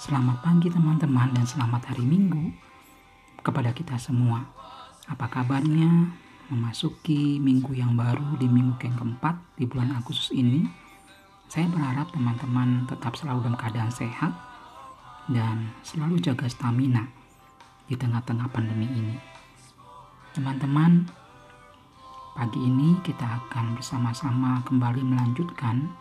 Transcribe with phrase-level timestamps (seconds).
[0.00, 2.56] Selamat pagi teman-teman dan selamat hari Minggu
[3.44, 4.48] kepada kita semua.
[5.04, 6.08] Apa kabarnya
[6.48, 10.64] memasuki minggu yang baru di minggu yang keempat di bulan Agustus ini?
[11.52, 14.32] Saya berharap teman-teman tetap selalu dalam keadaan sehat
[15.28, 17.04] dan selalu jaga stamina
[17.84, 19.20] di tengah-tengah pandemi ini.
[20.32, 21.12] Teman-teman,
[22.40, 25.92] pagi ini kita akan bersama-sama kembali melanjutkan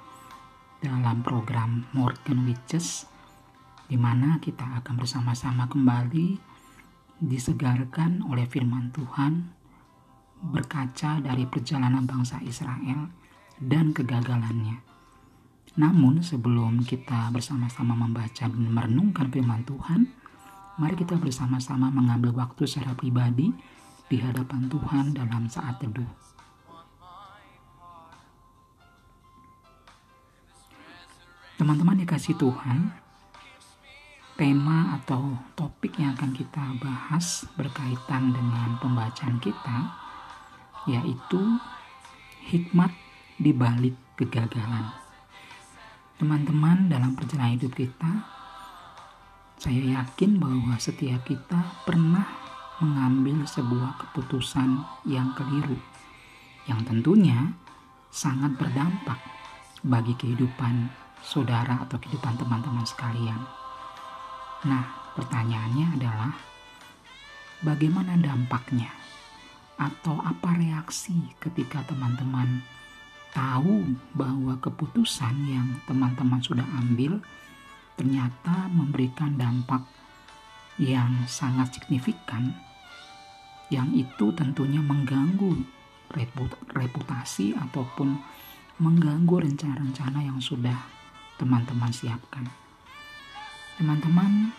[0.80, 3.19] dalam program Morgan Witches
[3.90, 6.38] di mana kita akan bersama-sama kembali
[7.20, 9.50] disegarkan oleh firman Tuhan
[10.40, 13.12] berkaca dari perjalanan bangsa Israel
[13.60, 14.80] dan kegagalannya.
[15.76, 20.08] Namun sebelum kita bersama-sama membaca dan merenungkan firman Tuhan,
[20.80, 23.52] mari kita bersama-sama mengambil waktu secara pribadi
[24.08, 26.08] di hadapan Tuhan dalam saat teduh.
[31.60, 33.09] Teman-teman dikasih Tuhan,
[34.40, 39.92] tema atau topik yang akan kita bahas berkaitan dengan pembacaan kita
[40.88, 41.60] yaitu
[42.48, 42.88] hikmat
[43.36, 44.96] di balik kegagalan.
[46.16, 48.24] Teman-teman, dalam perjalanan hidup kita,
[49.60, 52.24] saya yakin bahwa setiap kita pernah
[52.80, 55.76] mengambil sebuah keputusan yang keliru,
[56.64, 57.60] yang tentunya
[58.08, 59.20] sangat berdampak
[59.84, 60.88] bagi kehidupan
[61.20, 63.59] saudara atau kehidupan teman-teman sekalian.
[64.68, 66.32] Nah, pertanyaannya adalah
[67.64, 68.92] bagaimana dampaknya
[69.80, 72.60] atau apa reaksi ketika teman-teman
[73.32, 77.24] tahu bahwa keputusan yang teman-teman sudah ambil
[77.96, 79.88] ternyata memberikan dampak
[80.80, 82.52] yang sangat signifikan
[83.70, 85.56] yang itu tentunya mengganggu
[86.74, 88.18] reputasi ataupun
[88.82, 90.76] mengganggu rencana-rencana yang sudah
[91.38, 92.50] teman-teman siapkan.
[93.80, 94.52] Teman-teman,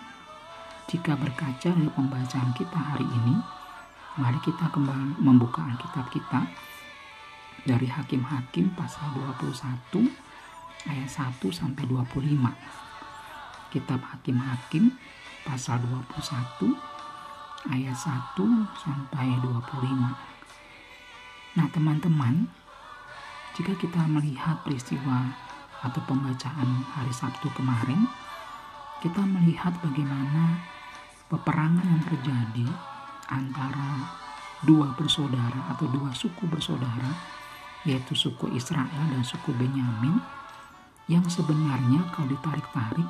[0.88, 3.36] jika berkaca dari pembacaan kita hari ini,
[4.16, 6.48] mari kita kembali membuka Alkitab kita
[7.68, 9.12] dari Hakim-Hakim pasal
[9.44, 10.08] 21
[10.88, 12.48] ayat 1 sampai 25.
[13.68, 14.88] Kitab Hakim-Hakim
[15.44, 16.72] pasal 21
[17.76, 18.40] ayat 1
[18.72, 20.16] sampai 25.
[21.60, 22.48] Nah, teman-teman,
[23.52, 25.36] jika kita melihat peristiwa
[25.84, 28.08] atau pembacaan hari Sabtu kemarin,
[29.00, 30.60] kita melihat bagaimana
[31.32, 32.68] peperangan yang terjadi
[33.32, 34.04] antara
[34.60, 37.08] dua bersaudara atau dua suku bersaudara
[37.88, 40.20] yaitu suku Israel dan suku Benyamin
[41.08, 43.08] yang sebenarnya kalau ditarik-tarik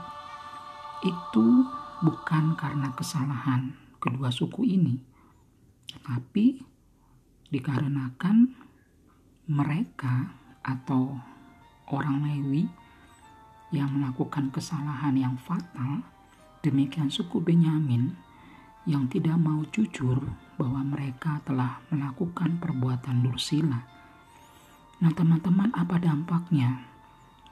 [1.02, 1.46] itu
[2.06, 4.94] bukan karena kesalahan kedua suku ini
[6.06, 6.62] tapi
[7.50, 8.46] dikarenakan
[9.50, 11.18] mereka atau
[11.90, 12.70] orang Lewi
[13.70, 16.03] yang melakukan kesalahan yang fatal,
[16.62, 18.14] demikian suku Benyamin
[18.86, 20.19] yang tidak mau jujur
[20.58, 23.80] bahwa mereka telah melakukan perbuatan dursila.
[25.00, 26.84] Nah, teman-teman, apa dampaknya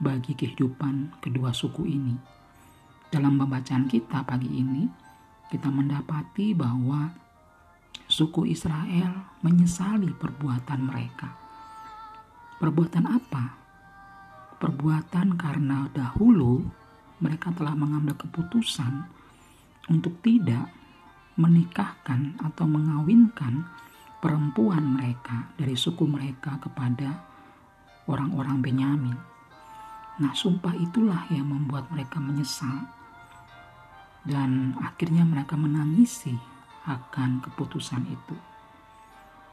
[0.02, 2.16] bagi kehidupan kedua suku ini?
[3.08, 4.84] Dalam pembacaan kita pagi ini,
[5.48, 7.08] kita mendapati bahwa
[8.04, 11.28] suku Israel menyesali perbuatan mereka.
[12.60, 13.57] Perbuatan apa?
[14.58, 16.66] Perbuatan karena dahulu
[17.18, 19.06] mereka telah mengambil keputusan
[19.90, 20.70] untuk tidak
[21.38, 23.66] menikahkan atau mengawinkan
[24.18, 27.22] perempuan mereka dari suku mereka kepada
[28.10, 29.18] orang-orang Benyamin.
[30.18, 32.90] Nah, sumpah itulah yang membuat mereka menyesal
[34.26, 36.34] dan akhirnya mereka menangisi
[36.90, 38.34] akan keputusan itu.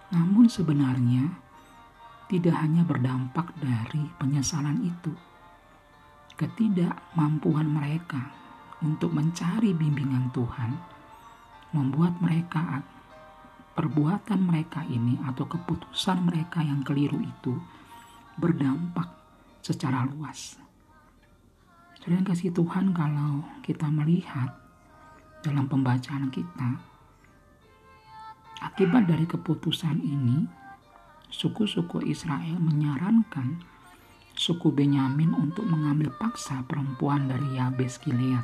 [0.09, 1.44] Namun sebenarnya
[2.25, 5.13] tidak hanya berdampak dari penyesalan itu,
[6.35, 8.33] ketidakmampuan mereka
[8.81, 10.71] untuk mencari bimbingan Tuhan
[11.71, 12.81] membuat mereka
[13.75, 17.53] perbuatan mereka ini atau keputusan mereka yang keliru itu
[18.39, 19.11] berdampak
[19.59, 20.55] secara luas.
[21.99, 24.53] Saudara kasih Tuhan kalau kita melihat
[25.43, 26.79] dalam pembacaan kita
[28.61, 30.64] akibat dari keputusan ini
[31.35, 33.59] suku-suku Israel menyarankan
[34.35, 38.43] suku Benyamin untuk mengambil paksa perempuan dari Yabes Gilead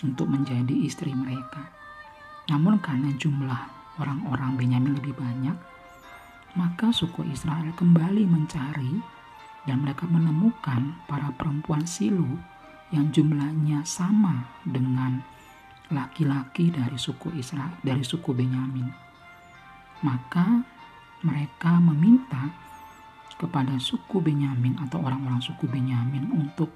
[0.00, 1.68] untuk menjadi istri mereka.
[2.48, 3.60] Namun karena jumlah
[4.00, 5.56] orang-orang Benyamin lebih banyak,
[6.56, 8.96] maka suku Israel kembali mencari
[9.68, 12.40] dan mereka menemukan para perempuan Silu
[12.94, 15.20] yang jumlahnya sama dengan
[15.92, 18.88] laki-laki dari suku Israel dari suku Benyamin.
[20.04, 20.75] Maka
[21.24, 22.52] mereka meminta
[23.36, 26.72] kepada suku Benyamin atau orang-orang suku Benyamin untuk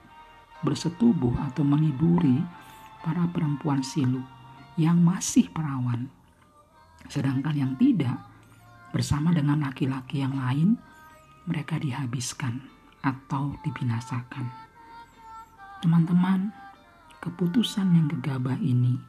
[0.61, 2.45] bersetubuh atau meniduri
[3.01, 4.21] para perempuan silu
[4.77, 6.09] yang masih perawan,
[7.09, 8.21] sedangkan yang tidak
[8.93, 10.77] bersama dengan laki-laki yang lain
[11.49, 12.61] mereka dihabiskan
[13.01, 14.45] atau dibinasakan.
[15.81, 16.53] Teman-teman,
[17.25, 19.01] keputusan yang gegabah ini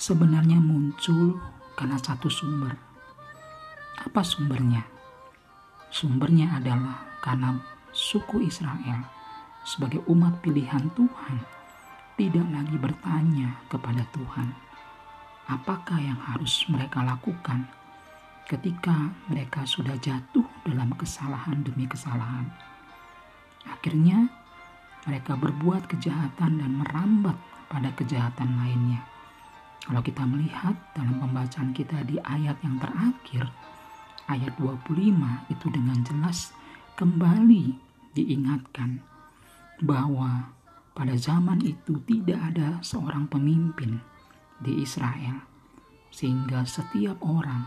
[0.00, 1.36] sebenarnya muncul
[1.76, 2.91] karena satu sumber.
[4.02, 4.82] Apa sumbernya?
[5.92, 7.54] Sumbernya adalah karena
[7.94, 9.06] suku Israel
[9.62, 11.36] sebagai umat pilihan Tuhan
[12.18, 14.48] tidak lagi bertanya kepada Tuhan
[15.46, 17.66] apakah yang harus mereka lakukan
[18.46, 22.50] ketika mereka sudah jatuh dalam kesalahan demi kesalahan.
[23.70, 24.26] Akhirnya,
[25.06, 27.38] mereka berbuat kejahatan dan merambat
[27.70, 29.02] pada kejahatan lainnya.
[29.82, 33.50] Kalau kita melihat dalam pembacaan kita di ayat yang terakhir,
[34.32, 36.56] ayat 25 itu dengan jelas
[36.96, 37.76] kembali
[38.16, 39.04] diingatkan
[39.84, 40.52] bahwa
[40.96, 44.00] pada zaman itu tidak ada seorang pemimpin
[44.60, 45.44] di Israel,
[46.08, 47.64] sehingga setiap orang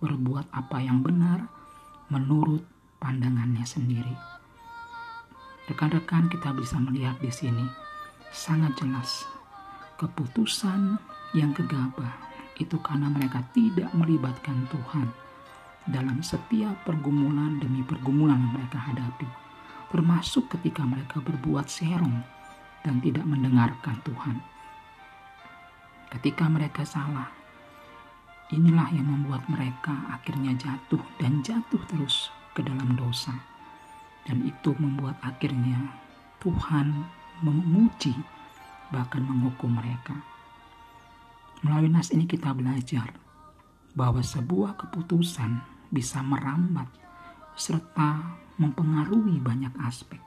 [0.00, 1.48] berbuat apa yang benar
[2.12, 2.64] menurut
[3.00, 4.16] pandangannya sendiri.
[5.66, 7.66] Rekan-rekan kita bisa melihat di sini
[8.30, 9.26] sangat jelas
[9.98, 11.00] keputusan
[11.34, 12.12] yang gegabah
[12.56, 15.25] itu karena mereka tidak melibatkan Tuhan
[15.86, 19.28] dalam setiap pergumulan demi pergumulan yang mereka hadapi,
[19.90, 22.22] termasuk ketika mereka berbuat serong
[22.82, 24.36] dan tidak mendengarkan Tuhan.
[26.10, 27.36] Ketika mereka salah,
[28.46, 33.34] Inilah yang membuat mereka akhirnya jatuh dan jatuh terus ke dalam dosa.
[34.22, 35.90] Dan itu membuat akhirnya
[36.38, 36.94] Tuhan
[37.42, 38.14] memuji
[38.94, 40.14] bahkan menghukum mereka.
[41.66, 43.18] Melalui nas ini kita belajar
[43.98, 45.58] bahwa sebuah keputusan
[45.90, 46.88] bisa merambat
[47.56, 50.20] serta mempengaruhi banyak aspek.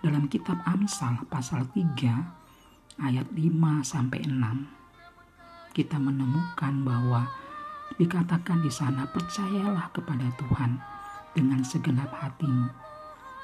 [0.00, 4.76] Dalam kitab Amsal pasal 3 ayat 5 sampai 6
[5.76, 7.28] kita menemukan bahwa
[8.00, 10.80] dikatakan di sana percayalah kepada Tuhan
[11.36, 12.72] dengan segenap hatimu.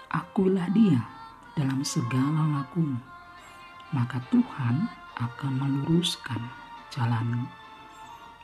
[0.08, 1.04] Akulah dia
[1.52, 2.96] dalam segala lakumu.
[3.92, 4.88] Maka Tuhan
[5.20, 6.40] akan meluruskan
[6.88, 7.61] jalanmu.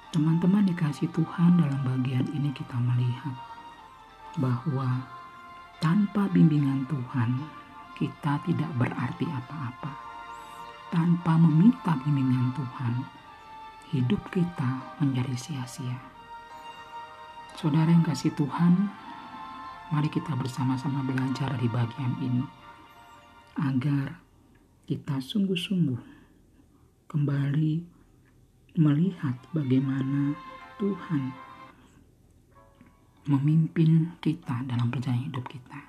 [0.09, 3.37] Teman-teman dikasih Tuhan dalam bagian ini kita melihat
[4.41, 5.05] bahwa
[5.85, 7.37] tanpa bimbingan Tuhan
[7.93, 9.93] kita tidak berarti apa-apa.
[10.89, 12.95] Tanpa meminta bimbingan Tuhan,
[13.93, 16.01] hidup kita menjadi sia-sia.
[17.53, 18.89] Saudara yang kasih Tuhan,
[19.93, 22.49] mari kita bersama-sama belajar di bagian ini
[23.61, 24.25] agar
[24.89, 26.01] kita sungguh-sungguh
[27.13, 27.98] kembali
[28.79, 30.39] melihat bagaimana
[30.79, 31.35] Tuhan
[33.27, 35.83] memimpin kita dalam perjalanan hidup kita.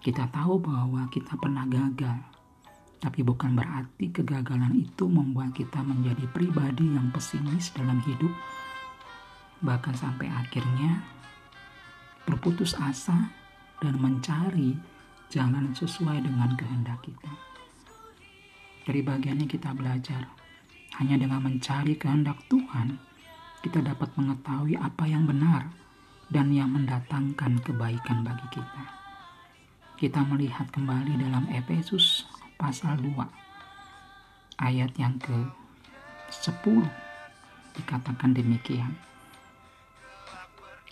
[0.00, 2.24] Kita tahu bahwa kita pernah gagal,
[3.04, 8.32] tapi bukan berarti kegagalan itu membuat kita menjadi pribadi yang pesimis dalam hidup,
[9.60, 11.04] bahkan sampai akhirnya
[12.24, 13.28] berputus asa
[13.84, 14.72] dan mencari
[15.28, 17.28] jalan sesuai dengan kehendak kita.
[18.88, 20.47] Dari bagiannya kita belajar,
[20.98, 22.98] hanya dengan mencari kehendak Tuhan,
[23.62, 25.70] kita dapat mengetahui apa yang benar
[26.28, 28.84] dan yang mendatangkan kebaikan bagi kita.
[29.98, 32.26] Kita melihat kembali dalam Efesus
[32.58, 33.14] pasal 2
[34.62, 35.34] ayat yang ke
[36.30, 36.86] 10
[37.78, 38.94] dikatakan demikian.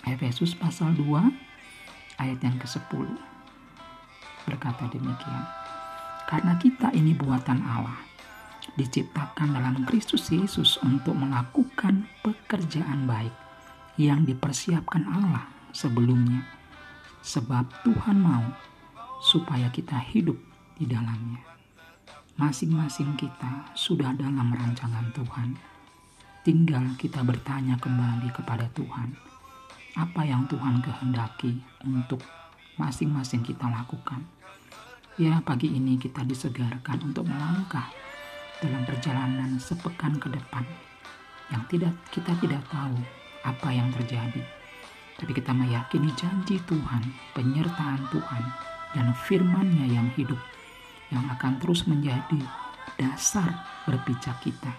[0.07, 1.03] Efesus pasal 2
[2.23, 3.11] ayat yang ke-10
[4.47, 5.45] berkata demikian.
[6.27, 7.99] Karena kita ini buatan Allah,
[8.77, 13.33] diciptakan dalam Kristus Yesus untuk melakukan pekerjaan baik
[13.97, 16.45] yang dipersiapkan Allah sebelumnya.
[17.25, 18.47] Sebab Tuhan mau
[19.19, 20.39] supaya kita hidup
[20.77, 21.57] di dalamnya
[22.37, 25.57] masing-masing kita sudah dalam rancangan Tuhan.
[26.45, 29.17] Tinggal kita bertanya kembali kepada Tuhan,
[29.97, 32.21] apa yang Tuhan kehendaki untuk
[32.77, 34.23] masing-masing kita lakukan.
[35.17, 37.89] Ya, pagi ini kita disegarkan untuk melangkah
[38.61, 40.65] dalam perjalanan sepekan ke depan
[41.53, 42.97] yang tidak kita tidak tahu
[43.47, 44.43] apa yang terjadi.
[45.17, 48.45] Tapi kita meyakini janji Tuhan, penyertaan Tuhan,
[48.93, 50.37] dan firman-Nya yang hidup
[51.09, 52.43] yang akan terus menjadi
[53.01, 54.73] dasar berpijak kita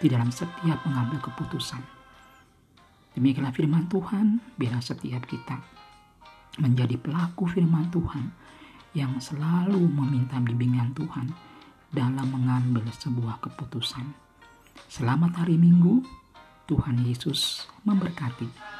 [0.00, 1.82] di dalam setiap mengambil keputusan.
[3.14, 5.60] Demikianlah firman Tuhan, biarlah setiap kita
[6.58, 8.30] menjadi pelaku firman Tuhan
[8.94, 11.53] yang selalu meminta bimbingan Tuhan
[11.94, 14.02] dalam mengambil sebuah keputusan.
[14.90, 16.02] Selamat hari Minggu,
[16.66, 18.73] Tuhan Yesus memberkati.